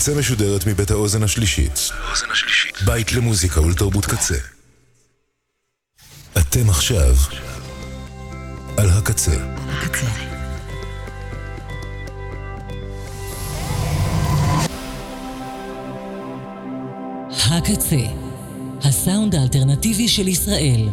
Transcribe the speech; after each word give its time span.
הקצה 0.00 0.14
משודרת 0.14 0.66
מבית 0.66 0.90
האוזן 0.90 1.22
השלישית. 1.22 1.90
בית 2.84 3.12
למוזיקה 3.12 3.60
ולתרבות 3.60 4.06
קצה. 4.06 4.34
אתם 6.38 6.70
עכשיו 6.70 7.14
על 8.76 8.88
הקצה. 8.90 9.36
הקצה, 17.30 18.06
הסאונד 18.82 19.34
האלטרנטיבי 19.34 20.08
של 20.08 20.28
ישראל. 20.28 20.88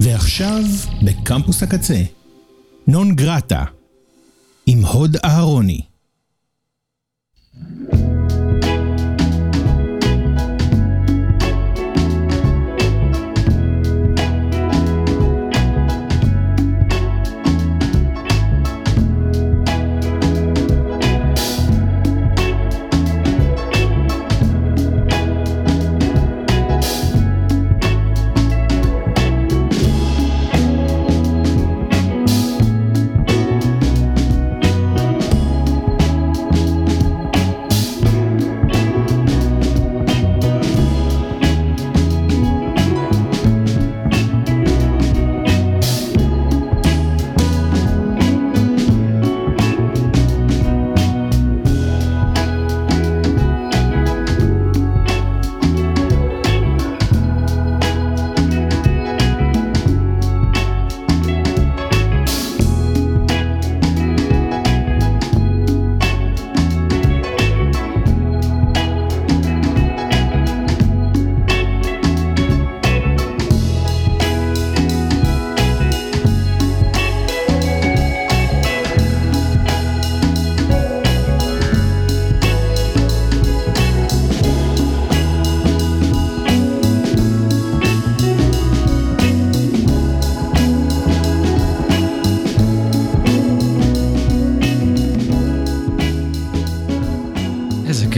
ועכשיו, 0.00 0.62
בקמפוס 1.02 1.62
הקצה, 1.62 2.02
נון 2.86 3.14
גרטה, 3.14 3.64
עם 4.66 4.84
הוד 4.84 5.16
אהרוני. 5.24 5.93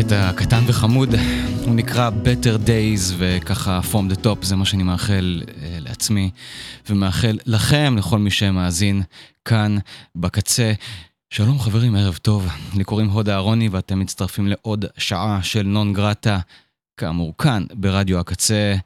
קטע 0.07 0.33
קטן 0.33 0.65
וחמוד, 0.67 1.09
הוא 1.65 1.75
נקרא 1.75 2.11
Better 2.11 2.67
Days 2.67 3.15
וככה 3.19 3.81
From 3.93 4.13
the 4.13 4.25
Top, 4.25 4.45
זה 4.45 4.57
מה 4.57 4.65
שאני 4.65 4.83
מאחל 4.83 5.43
אה, 5.49 5.77
לעצמי 5.81 6.31
ומאחל 6.89 7.39
לכם, 7.47 7.95
לכל 7.99 8.19
מי 8.19 8.31
שמאזין 8.31 9.03
כאן 9.45 9.77
בקצה. 10.15 10.73
שלום 11.31 11.59
חברים, 11.59 11.97
ערב 11.97 12.17
טוב, 12.17 12.49
לי 12.75 12.85
קוראים 12.85 13.09
הוד 13.09 13.29
אהרוני 13.29 13.69
ואתם 13.69 14.01
מצטרפים 14.01 14.47
לעוד 14.47 14.85
שעה 14.99 15.43
של 15.43 15.63
נון 15.63 15.93
גרטה, 15.93 16.39
כאמור 16.97 17.35
כאן 17.39 17.65
ברדיו 17.75 18.19
הקצה. 18.19 18.77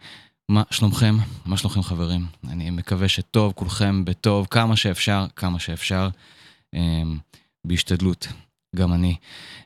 מה 0.48 0.62
שלומכם? 0.70 1.16
מה 1.47 1.56
שלומכם 1.56 1.82
חברים? 1.82 2.26
אני 2.48 2.70
מקווה 2.70 3.08
שטוב, 3.08 3.52
כולכם 3.52 4.04
בטוב, 4.04 4.47
כמה 4.50 4.76
שאפשר, 4.76 5.26
כמה 5.37 5.58
שאפשר, 5.58 6.08
אה, 6.75 7.02
בהשתדלות, 7.64 8.28
גם 8.76 8.92
אני. 8.92 9.16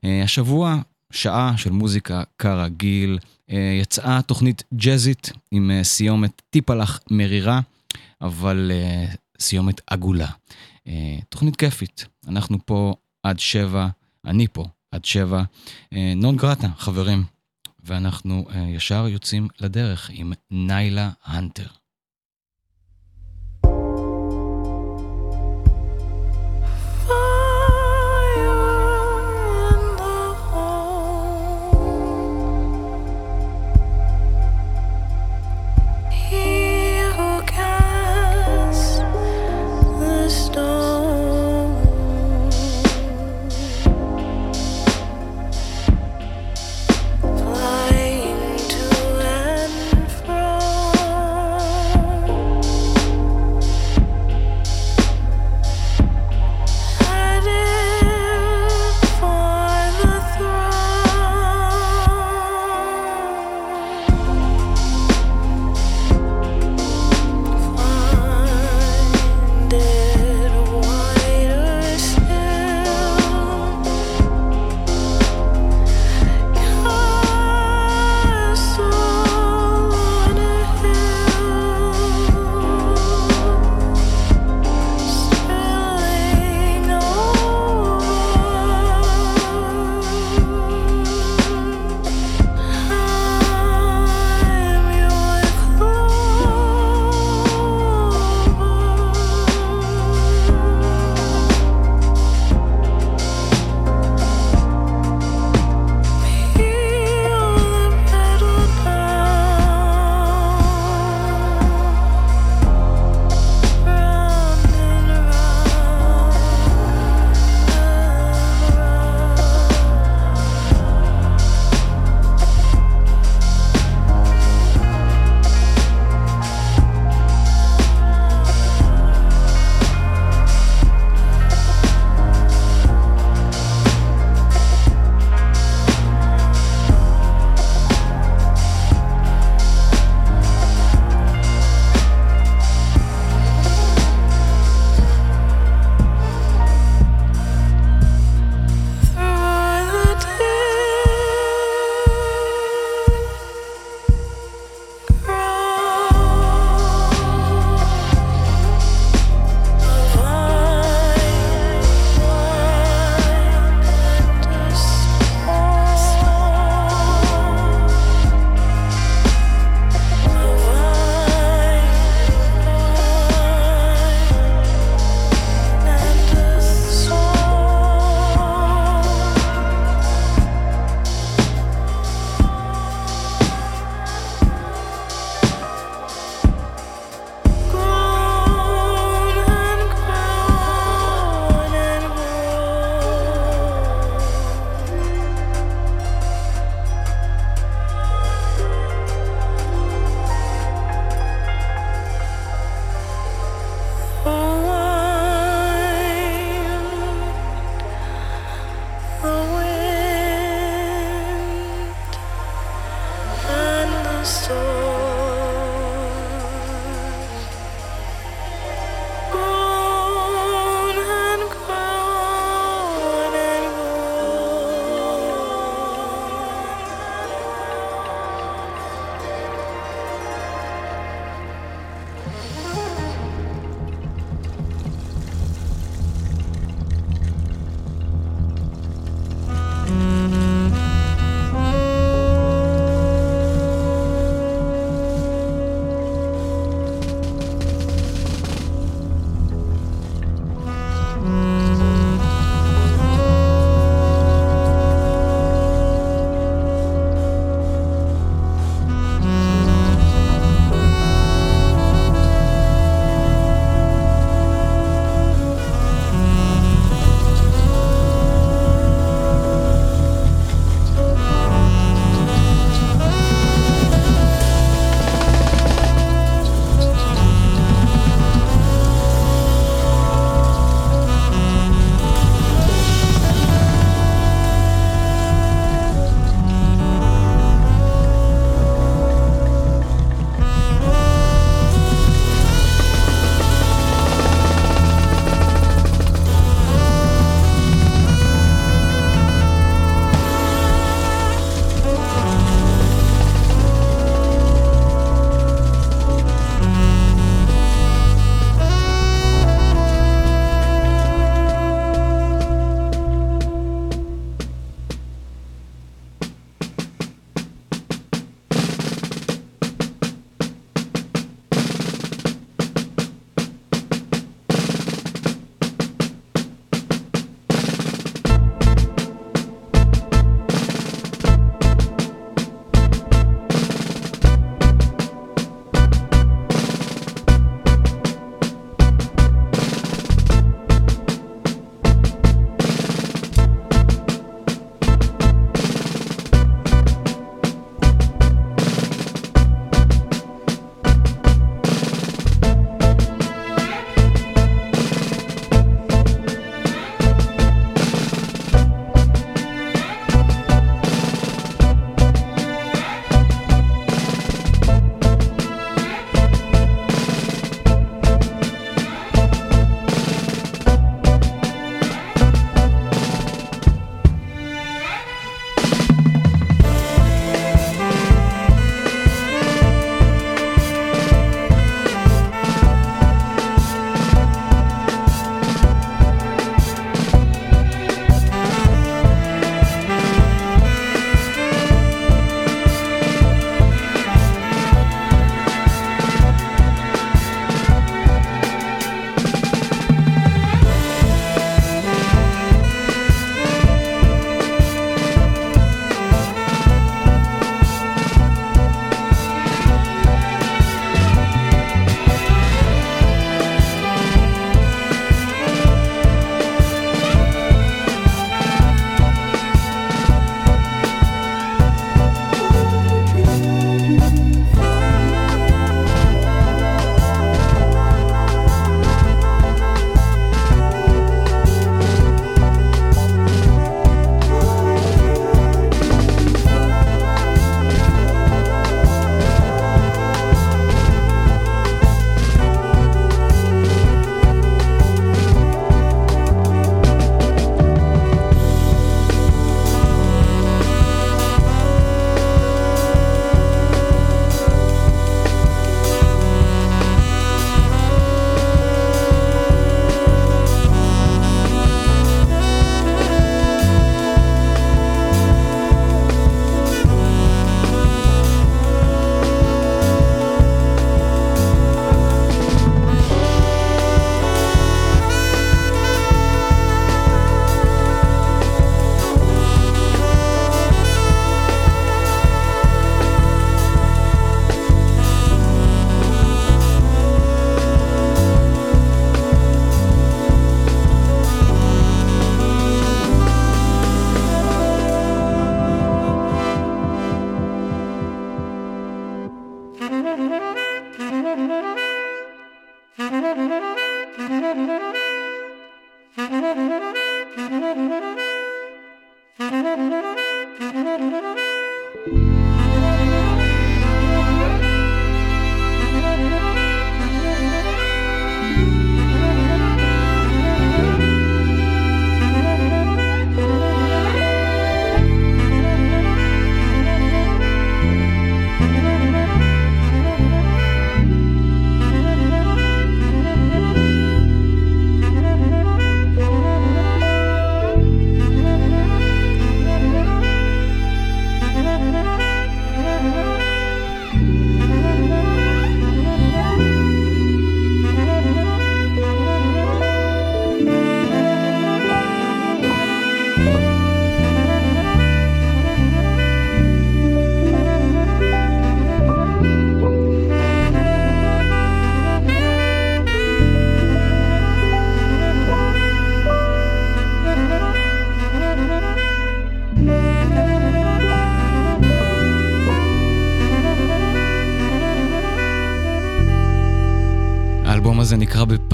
אה, 0.05 0.23
השבוע 0.25 0.81
שעה 1.15 1.53
של 1.57 1.71
מוזיקה 1.71 2.23
כרגיל. 2.39 3.19
אה, 3.51 3.79
יצאה 3.81 4.23
תוכנית 4.23 4.63
ג'אזית 4.75 5.33
עם 5.51 5.71
אה, 5.71 5.85
סיומת 5.85 6.43
טיפה 6.51 6.75
לך 6.75 6.99
מרירה, 7.11 7.61
אבל 8.21 8.71
אה, 8.75 9.07
סיומת 9.41 9.81
עגולה. 9.87 10.29
תוכנית 11.29 11.57
כיפית. 11.57 12.07
אנחנו 12.29 12.59
פה 12.67 12.95
עד 13.23 13.39
שבע, 13.39 13.89
אני 14.25 14.47
פה 14.53 14.65
עד 14.93 15.05
שבע. 15.05 15.43
נון 16.17 16.37
גרטה, 16.37 16.69
חברים. 16.77 17.25
ואנחנו 17.85 18.47
ישר 18.69 19.07
יוצאים 19.09 19.49
לדרך 19.61 20.11
עם 20.13 20.33
ניילה 20.51 21.11
הנטר. 21.25 21.67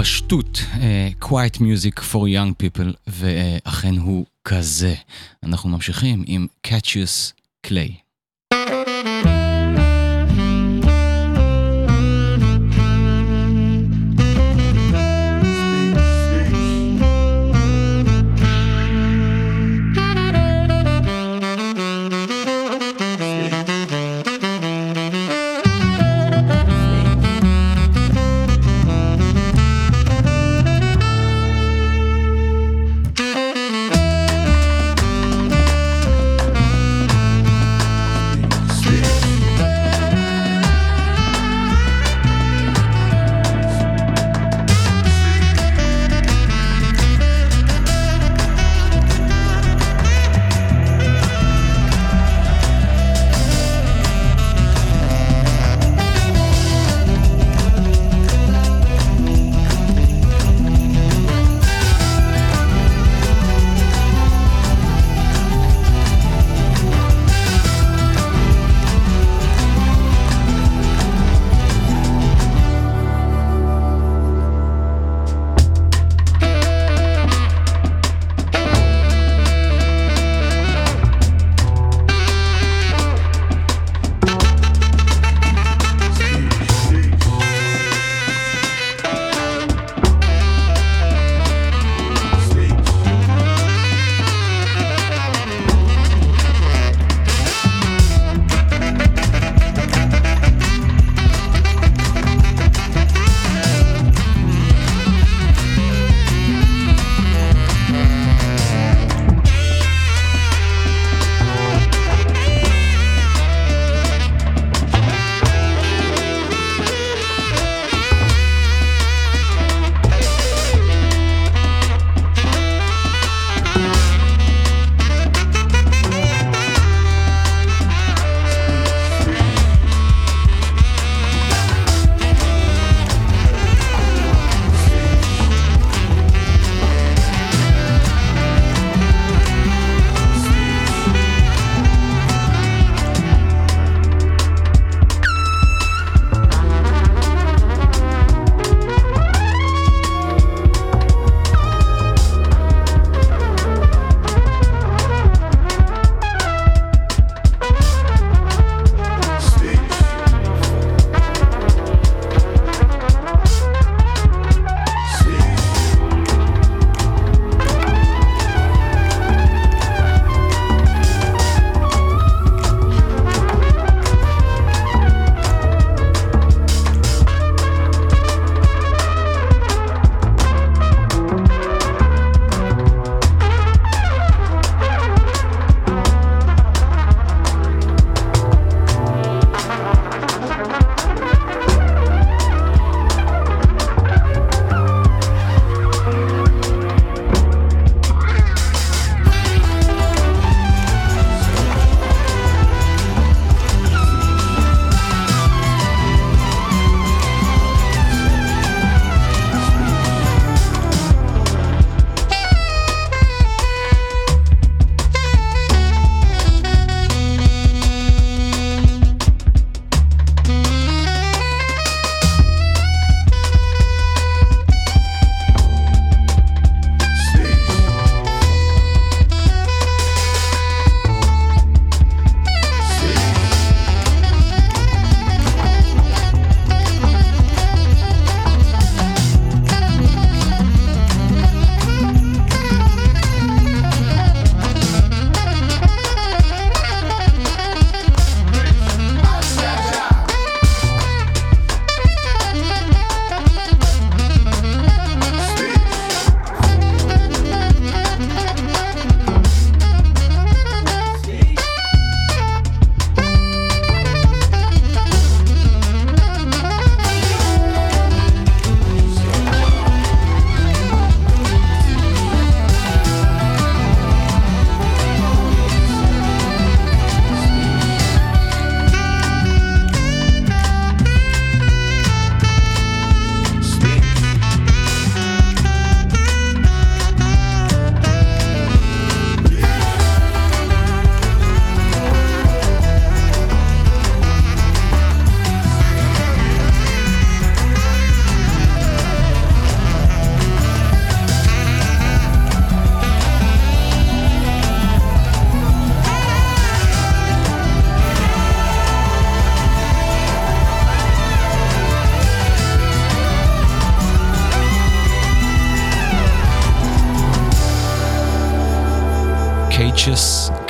בפשטות 0.01 0.57
uh, 0.73 1.25
Quiet 1.25 1.57
Music 1.57 1.99
for 1.99 2.25
Young 2.25 2.53
People, 2.63 2.93
ואכן 3.07 3.97
הוא 3.97 4.25
כזה. 4.43 4.95
אנחנו 5.43 5.69
ממשיכים 5.69 6.23
עם 6.27 6.47
Catchius 6.67 7.31
Clay. 7.67 8.10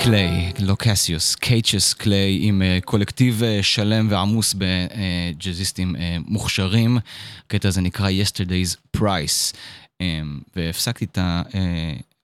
קליי, 0.04 0.54
לא 0.60 0.76
קסיוס, 0.80 1.36
Cassius 1.36 1.94
Clay 1.94 2.40
עם 2.42 2.62
uh, 2.62 2.86
collective 2.86 3.42
uh, 3.42 3.64
שלם 3.64 4.08
ועמוס 4.10 4.56
בג'אזיסטים 4.58 5.96
uh, 5.96 6.00
מוכשרים. 6.26 6.98
הקטע 7.46 7.68
הזה 7.68 7.82
נקרא 7.82 8.10
Yesterday's 8.10 8.98
Price. 8.98 9.56
והפסקתי 10.56 11.06
את 11.06 11.18
ה... 11.18 11.42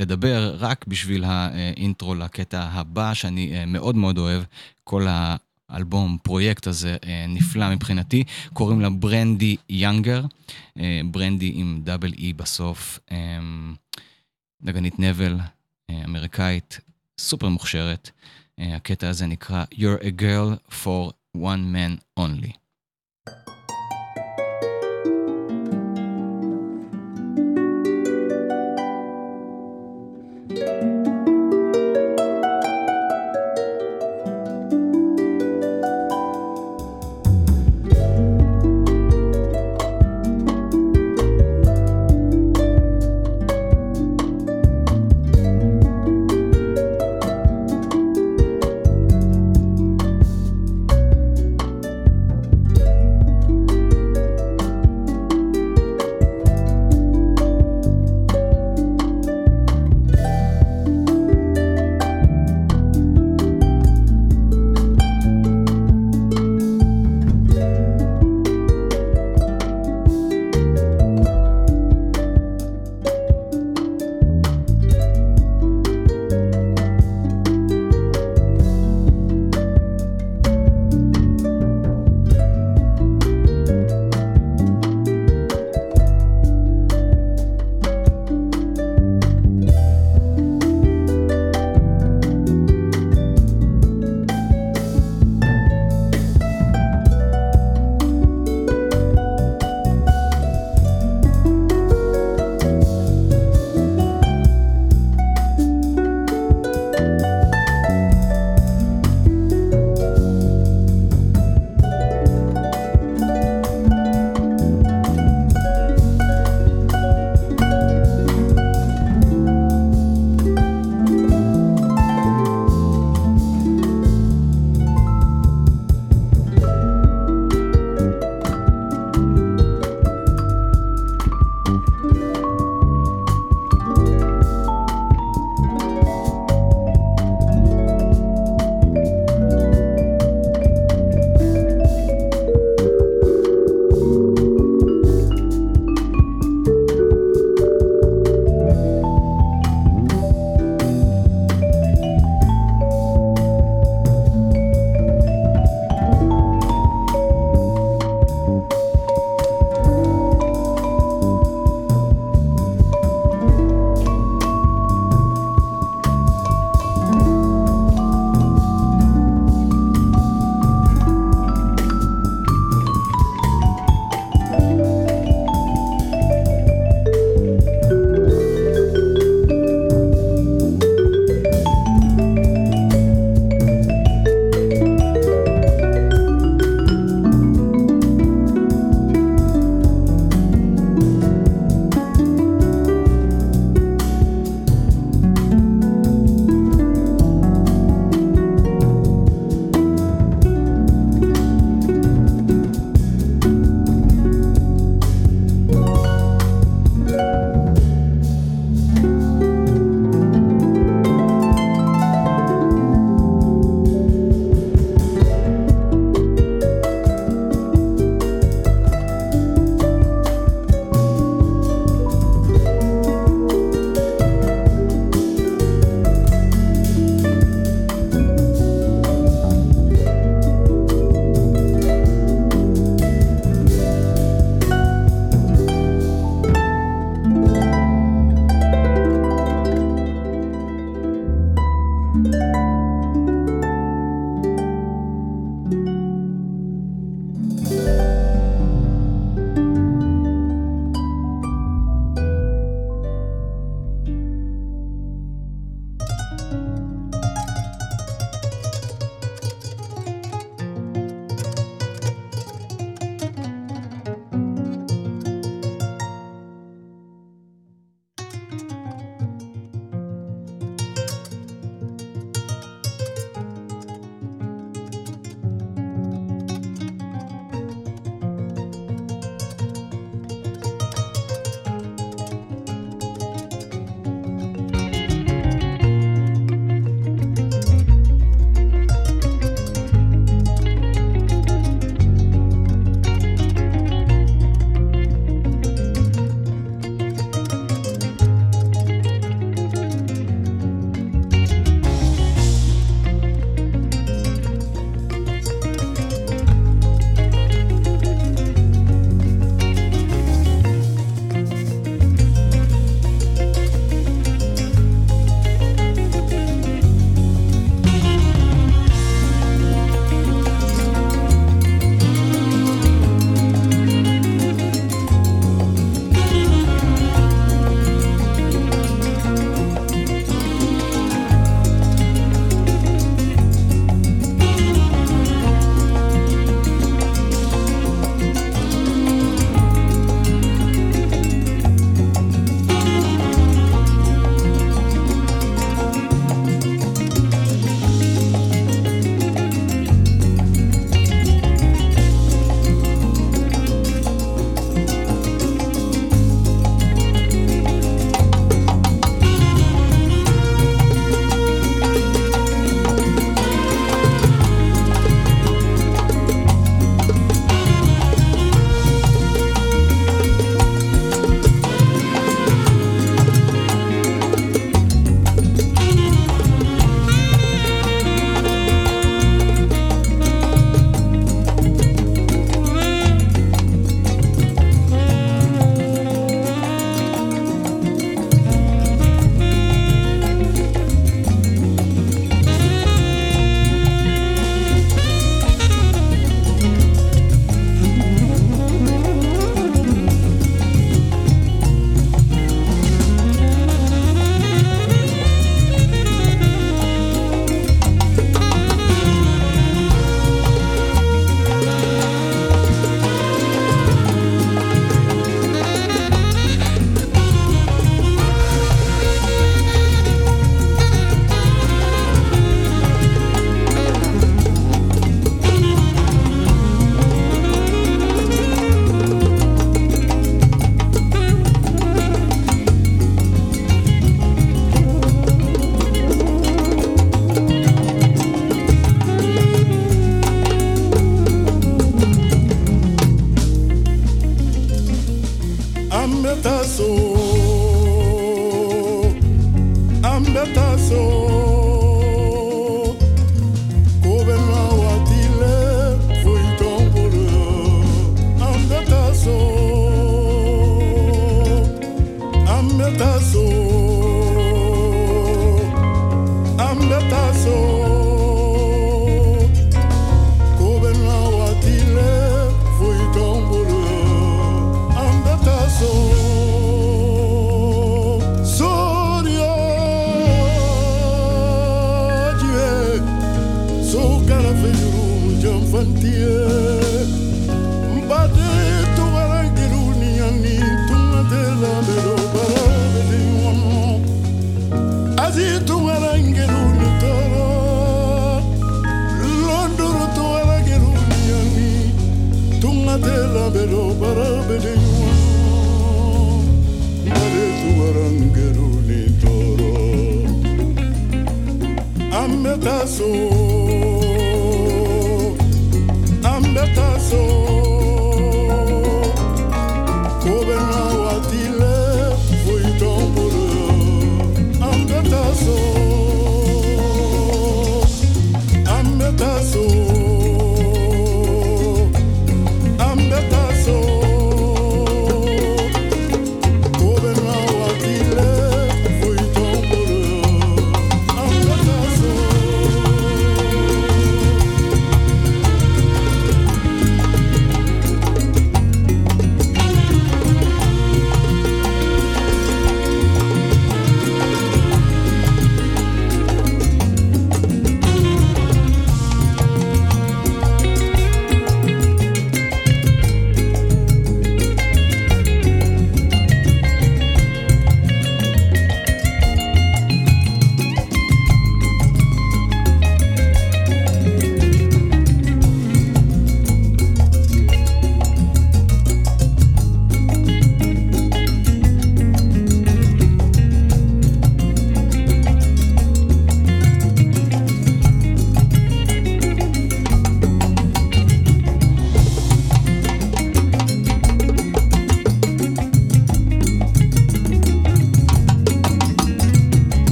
לדבר 0.00 0.56
רק 0.58 0.84
בשביל 0.88 1.24
האינטרו 1.24 2.14
לקטע 2.14 2.62
הבא 2.62 3.14
שאני 3.14 3.64
מאוד 3.66 3.96
מאוד 3.96 4.18
אוהב. 4.18 4.42
כל 4.84 5.06
האלבום, 5.68 6.18
פרויקט 6.22 6.66
הזה 6.66 6.96
נפלא 7.28 7.70
מבחינתי. 7.74 8.24
קוראים 8.52 8.80
לה 8.80 8.90
ברנדי 8.90 9.56
יאנגר, 9.68 10.22
ברנדי 11.04 11.52
עם 11.54 11.80
double 11.84 12.12
E 12.12 12.32
בסוף. 12.32 12.98
Um, 13.10 13.12
נגנית 14.62 14.98
נבל, 14.98 15.38
אמריקאית, 16.04 16.80
סופר 17.20 17.48
מוכשרת. 17.48 18.10
הקטע 18.58 19.08
הזה 19.08 19.26
נקרא 19.26 19.64
You're 19.74 20.02
a 20.02 20.20
girl 20.20 20.72
for 20.72 21.12
one 21.36 21.74
man 21.74 22.20
only. 22.20 22.52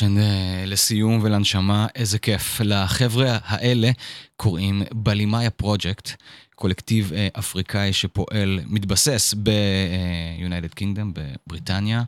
percussion 0.00 0.18
אה, 0.18 0.64
לסיום 0.66 1.20
ולנשמה, 1.22 1.86
איזה 1.94 2.18
כיף. 2.18 2.60
לחבר'ה 2.64 3.38
האלה 3.44 3.90
קוראים 4.36 4.82
בלימאיה 4.92 5.50
פרויקט, 5.50 6.10
קולקטיב 6.54 7.12
אה, 7.12 7.28
אפריקאי 7.38 7.92
שפועל, 7.92 8.60
מתבסס 8.66 9.34
ב-United 9.42 10.80
Kingdom, 10.80 11.12
בבריטניה. 11.12 12.02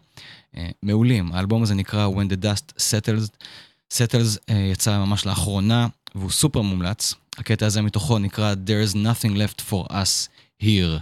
אה, 0.56 0.68
מעולים. 0.82 1.32
האלבום 1.32 1.62
הזה 1.62 1.74
נקרא 1.74 2.08
When 2.08 2.32
the 2.32 2.44
Dust 2.44 2.72
Settles. 2.76 3.46
Settles 3.92 4.52
יצא 4.72 4.98
ממש 4.98 5.26
לאחרונה, 5.26 5.86
והוא 6.14 6.30
סופר 6.30 6.62
מומלץ. 6.62 7.14
הקטע 7.38 7.66
הזה 7.66 7.82
מתוכו 7.82 8.18
נקרא 8.18 8.54
There 8.66 8.90
is 8.90 8.94
nothing 8.94 9.36
left 9.36 9.62
for 9.70 9.92
us 9.92 10.28
here. 10.62 11.00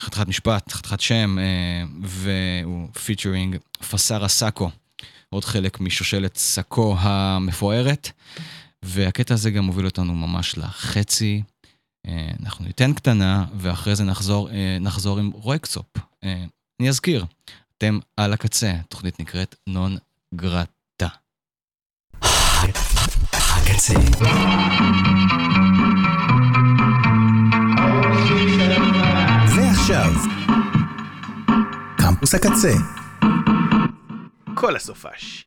חתיכת 0.00 0.28
משפט, 0.28 0.72
חתיכת 0.72 1.00
שם, 1.00 1.38
והוא 2.02 2.88
featuring 2.92 3.56
פסארה 3.90 4.28
סאקו, 4.28 4.70
עוד 5.30 5.44
חלק 5.44 5.80
משושלת 5.80 6.36
סאקו 6.36 6.96
המפוארת, 6.98 8.10
והקטע 8.82 9.34
הזה 9.34 9.50
גם 9.50 9.64
מוביל 9.64 9.86
אותנו 9.86 10.14
ממש 10.14 10.58
לחצי. 10.58 11.42
אנחנו 12.40 12.64
ניתן 12.64 12.92
קטנה, 12.92 13.44
ואחרי 13.56 13.96
זה 13.96 14.04
נחזור, 14.04 14.48
נחזור 14.80 15.18
עם 15.18 15.30
רויקסופ. 15.34 15.86
אני 16.80 16.88
אזכיר, 16.88 17.24
אתם 17.78 17.98
על 18.16 18.32
הקצה, 18.32 18.74
תוכנית 18.88 19.20
נקראת 19.20 19.54
נון 19.66 19.96
גרטה. 20.34 21.08
הקצה. 23.32 23.94
ועכשיו, 29.88 30.12
קמפוס 31.98 32.34
הקצה. 32.34 32.72
כל 34.54 34.76
הסופש. 34.76 35.44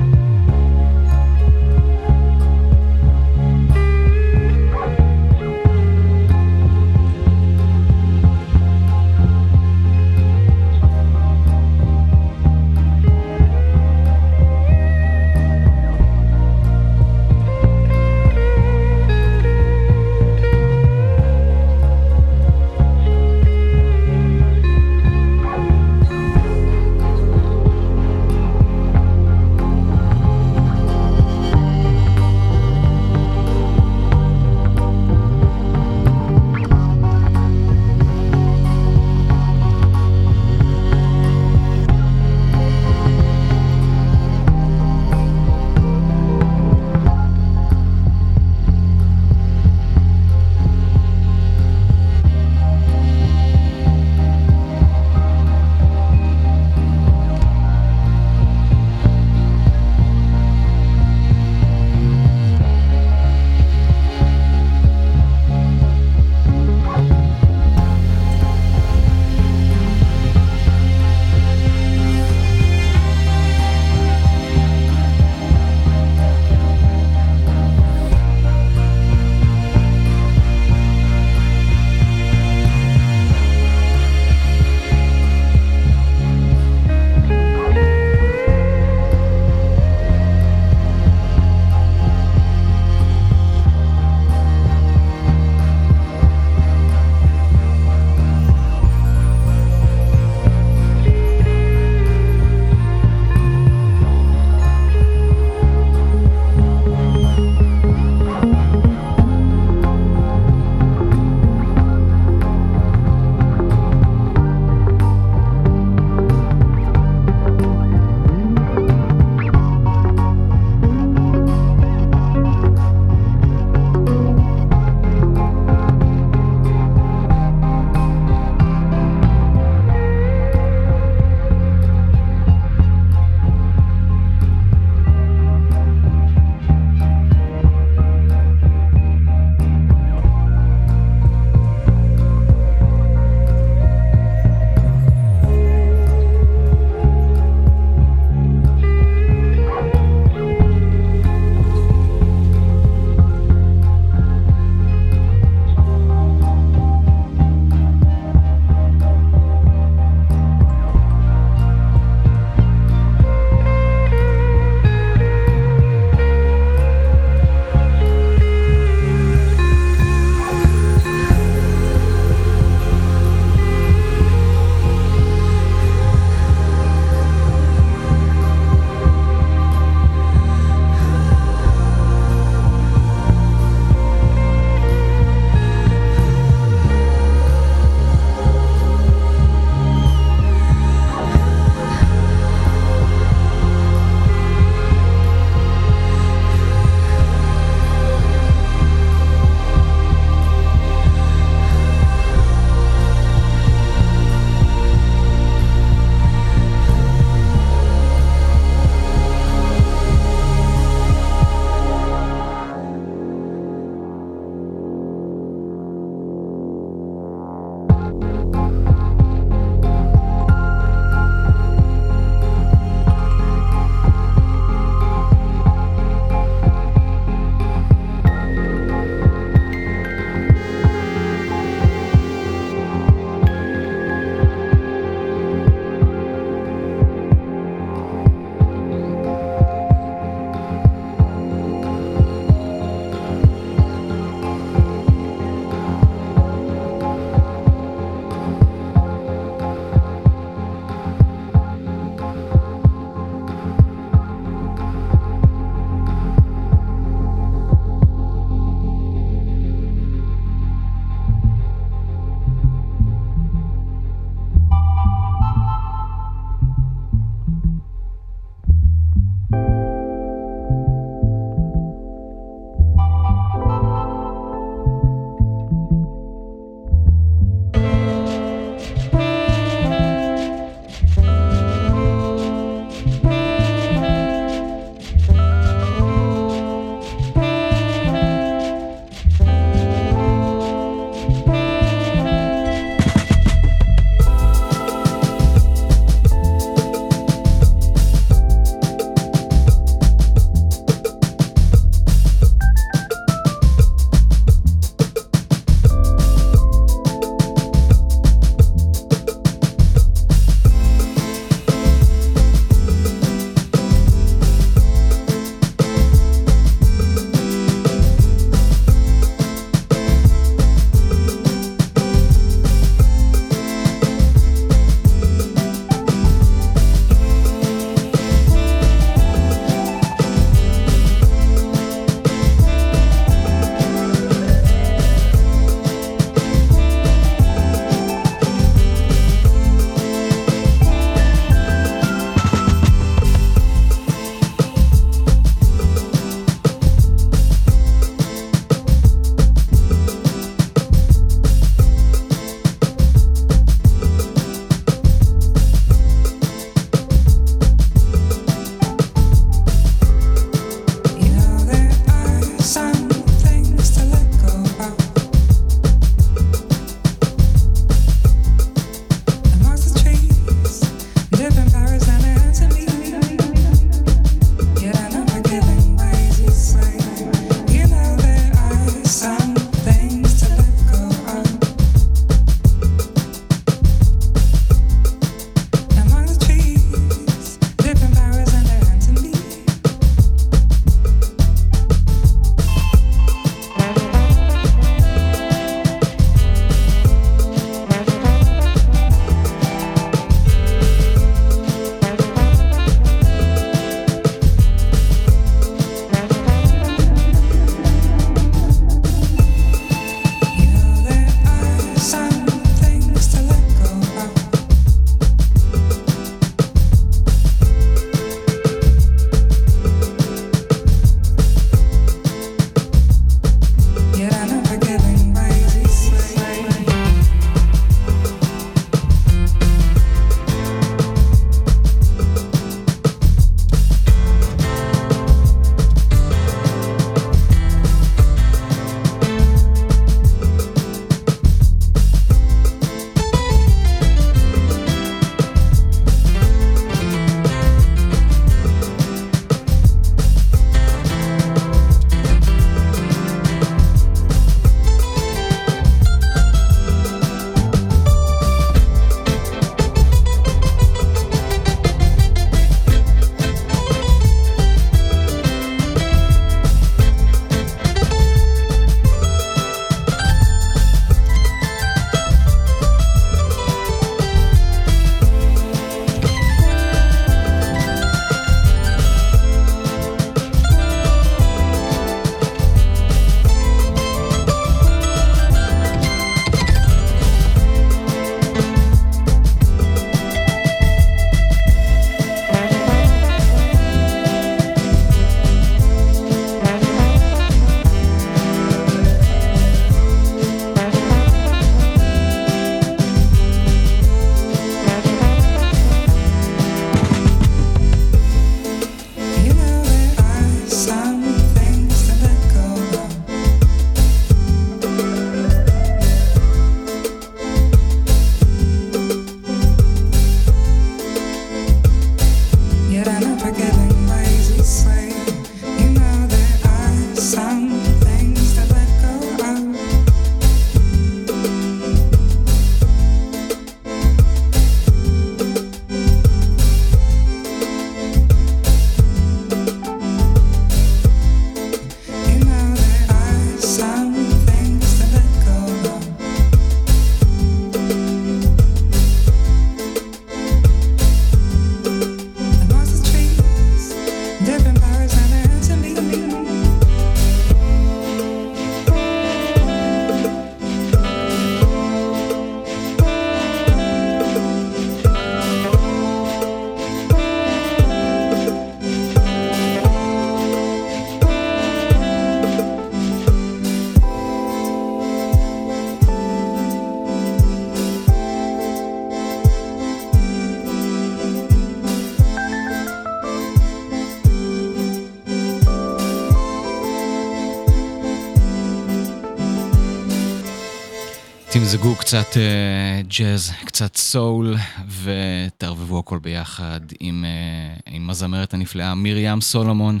קצת 592.10 592.36
uh, 592.36 593.06
ג'אז, 593.18 593.52
קצת 593.64 593.96
סול, 593.96 594.56
ותערבבו 595.02 595.98
הכל 595.98 596.18
ביחד 596.18 596.80
עם, 597.00 597.24
uh, 597.24 597.82
עם 597.86 598.10
הזמרת 598.10 598.54
הנפלאה 598.54 598.94
מרים 598.94 599.40
סולומון, 599.40 600.00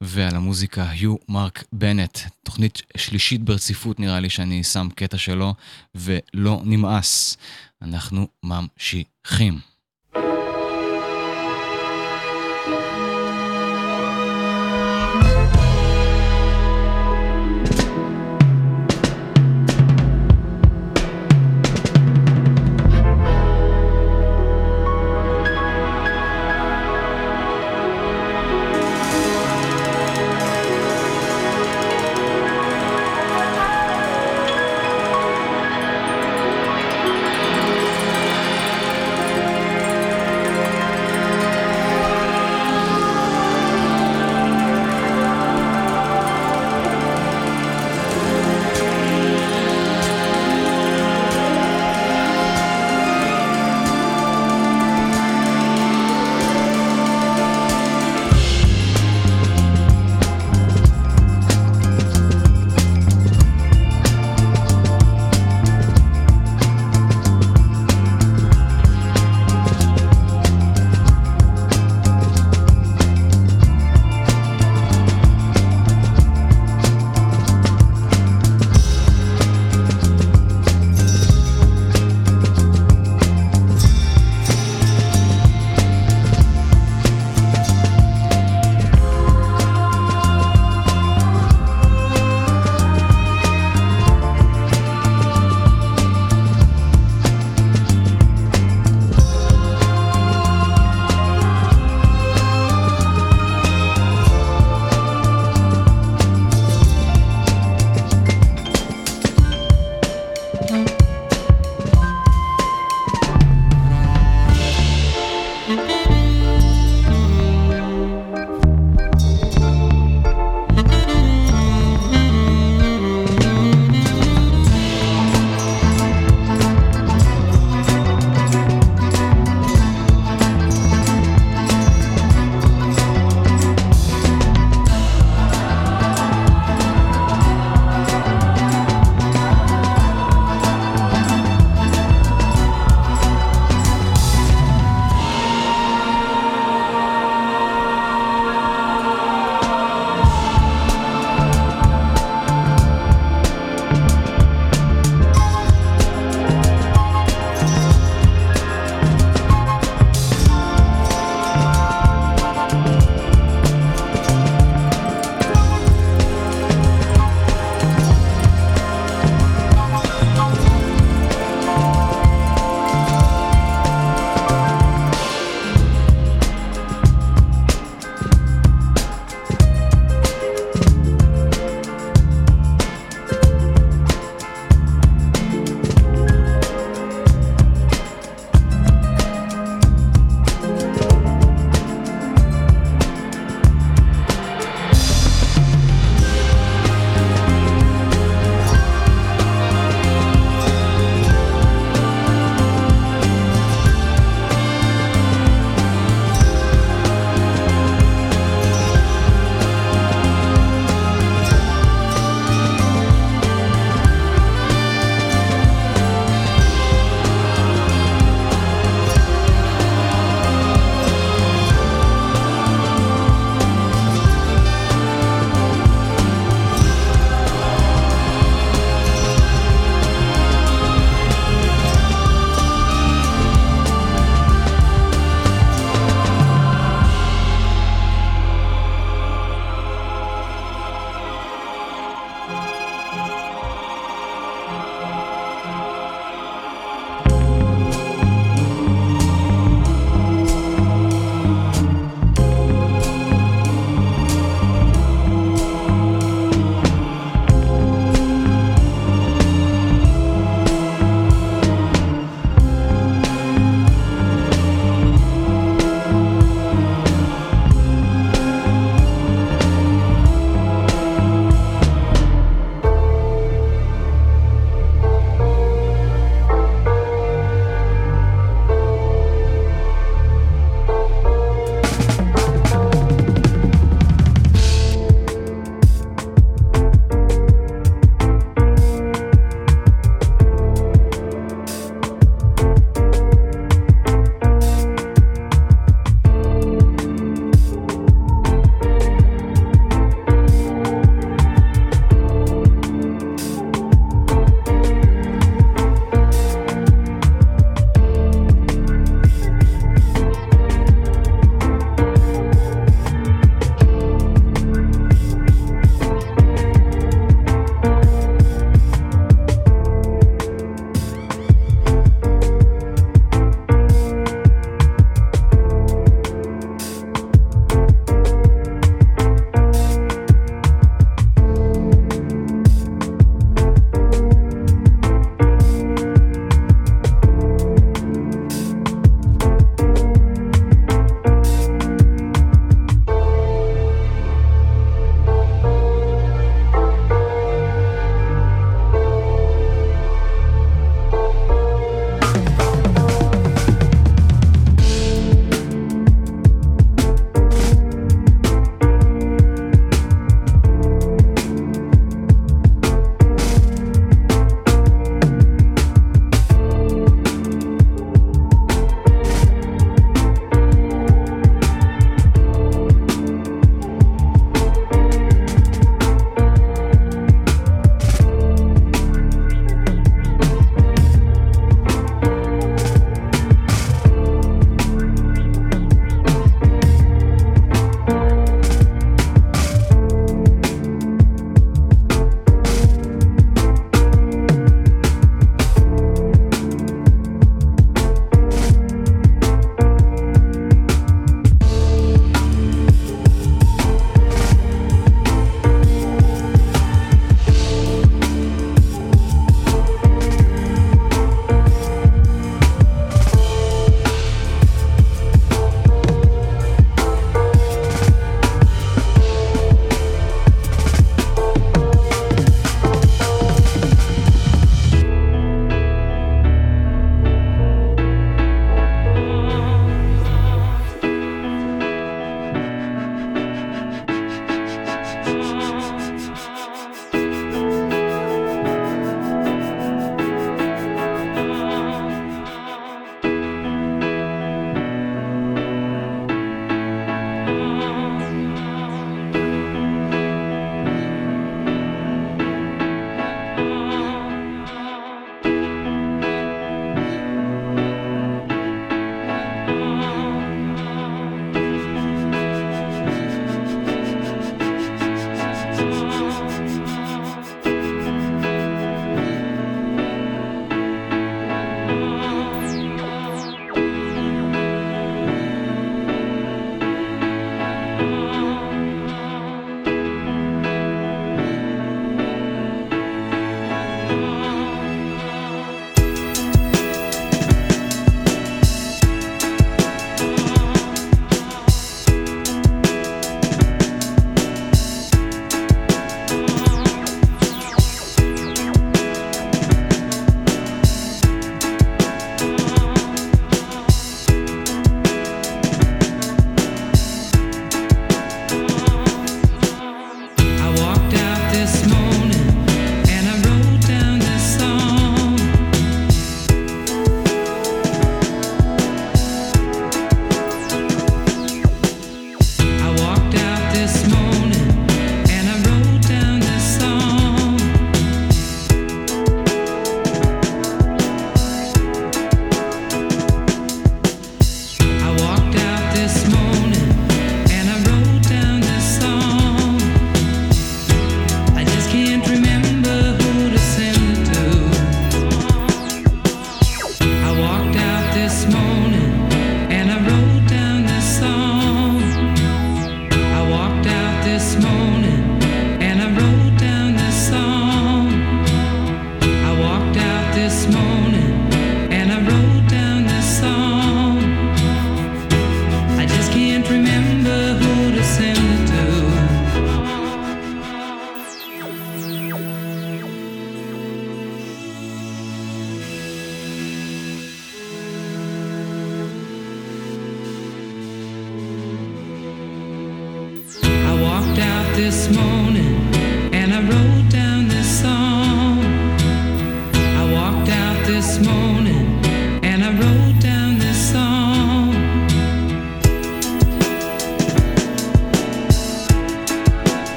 ועל 0.00 0.36
המוזיקה 0.36 0.90
היו 0.90 1.16
מרק 1.28 1.64
בנט. 1.72 2.18
תוכנית 2.42 2.82
שלישית 2.96 3.42
ברציפות 3.42 4.00
נראה 4.00 4.20
לי 4.20 4.30
שאני 4.30 4.64
שם 4.64 4.88
קטע 4.94 5.18
שלו, 5.18 5.54
ולא 5.94 6.60
נמאס. 6.64 7.36
אנחנו 7.82 8.28
ממשיכים. 8.42 9.58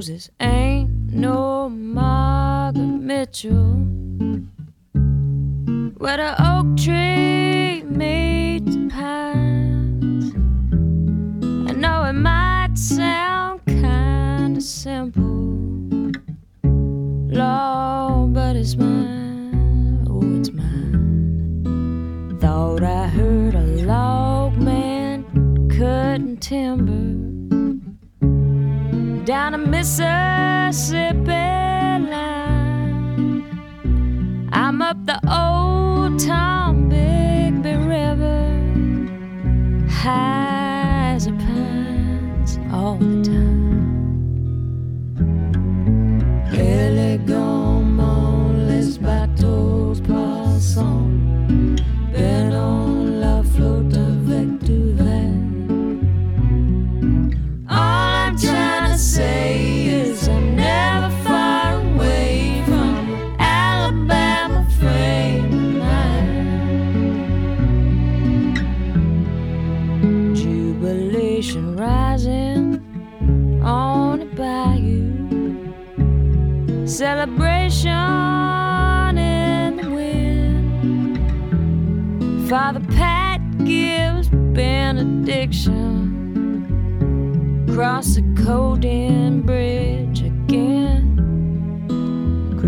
Moses 0.00 0.30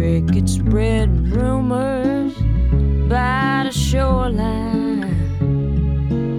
crickets 0.02 0.54
spreading 0.54 1.30
rumors 1.30 2.34
by 3.08 3.62
the 3.64 3.70
shoreline 3.70 5.00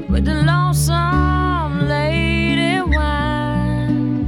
with 0.09 0.26
the 0.26 0.34
lonesome 0.43 1.88
lady 1.88 2.82
wine, 2.82 4.28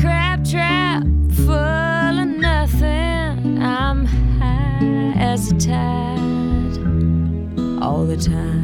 crab 0.00 0.42
trap 0.46 1.02
full 1.44 1.52
of 2.22 2.26
nothing. 2.26 3.58
I'm 3.60 4.06
high 4.06 5.12
as 5.18 5.52
a 5.52 5.58
tide 5.58 6.78
all 7.82 8.06
the 8.06 8.16
time. 8.16 8.57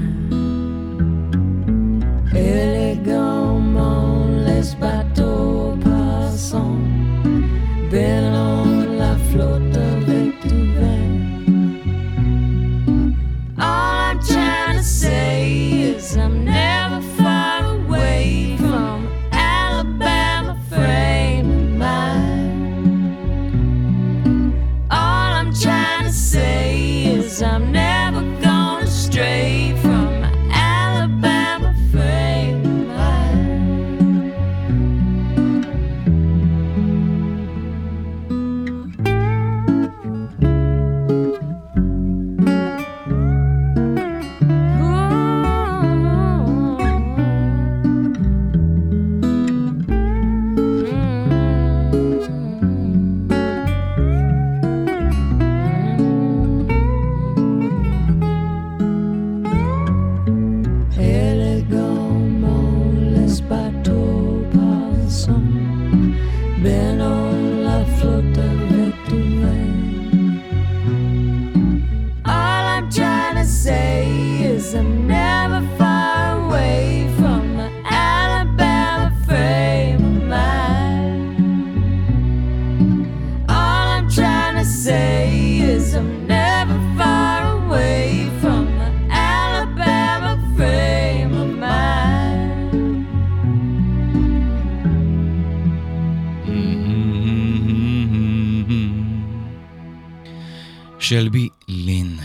שלבי 101.05 101.49
לין, 101.69 102.19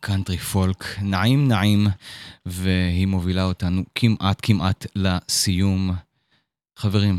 קאנטרי 0.00 0.38
פולק, 0.38 0.84
נעים 1.02 1.48
נעים, 1.48 1.86
והיא 2.46 3.06
מובילה 3.06 3.44
אותנו 3.44 3.82
כמעט 3.94 4.38
כמעט 4.42 4.86
לסיום. 4.96 5.94
חברים, 6.78 7.18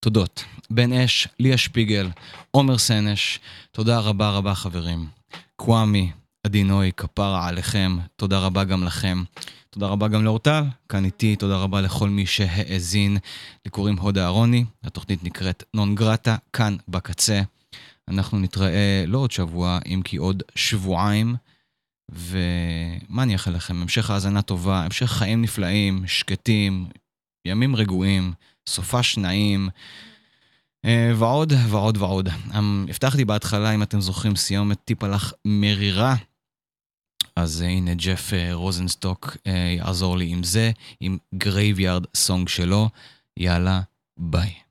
תודות. 0.00 0.44
בן 0.70 0.92
אש, 0.92 1.28
ליה 1.40 1.58
שפיגל, 1.58 2.10
עומר 2.50 2.78
סנש, 2.78 3.38
תודה 3.72 3.98
רבה 3.98 4.30
רבה 4.30 4.54
חברים. 4.54 5.06
קוואמי, 5.56 6.10
עדינוי, 6.44 6.92
כפרה 6.96 7.48
עליכם, 7.48 7.96
תודה 8.16 8.38
רבה 8.38 8.64
גם 8.64 8.84
לכם. 8.84 9.22
תודה 9.70 9.86
רבה 9.86 10.08
גם 10.08 10.24
לאורטל, 10.24 10.64
כאן 10.88 11.04
איתי, 11.04 11.36
תודה 11.36 11.56
רבה 11.56 11.80
לכל 11.80 12.08
מי 12.08 12.26
שהאזין. 12.26 13.16
לי 13.64 13.70
קוראים 13.70 13.98
הודה 13.98 14.24
אהרוני, 14.24 14.64
התוכנית 14.84 15.24
נקראת 15.24 15.62
נון 15.74 15.94
גרטה, 15.94 16.36
כאן 16.52 16.76
בקצה. 16.88 17.42
אנחנו 18.08 18.38
נתראה 18.38 19.04
לא 19.06 19.18
עוד 19.18 19.30
שבוע, 19.30 19.78
אם 19.86 20.02
כי 20.04 20.16
עוד 20.16 20.42
שבועיים. 20.54 21.36
ומה 22.10 23.22
אני 23.22 23.32
אאחל 23.32 23.50
לכם? 23.50 23.76
המשך 23.76 24.10
האזנה 24.10 24.42
טובה, 24.42 24.84
המשך 24.84 25.06
חיים 25.06 25.42
נפלאים, 25.42 26.06
שקטים, 26.06 26.86
ימים 27.46 27.76
רגועים, 27.76 28.32
סופ"ש 28.68 29.02
נעים, 29.02 29.68
אה, 30.84 31.12
ועוד 31.16 31.52
ועוד 31.68 31.96
ועוד. 31.96 32.28
אמ, 32.58 32.86
הבטחתי 32.88 33.24
בהתחלה, 33.24 33.74
אם 33.74 33.82
אתם 33.82 34.00
זוכרים, 34.00 34.36
סיומת 34.36 34.78
טיפ'לך 34.84 35.32
מרירה. 35.44 36.14
אז 37.36 37.62
אה, 37.62 37.68
הנה 37.68 37.94
ג'ף 37.94 38.32
אה, 38.32 38.54
רוזנסטוק 38.54 39.36
יעזור 39.76 40.18
לי 40.18 40.28
עם 40.28 40.42
זה, 40.42 40.70
עם 41.00 41.18
Graveyard 41.34 42.04
Song 42.14 42.48
שלו. 42.48 42.88
יאללה, 43.36 43.80
ביי. 44.16 44.63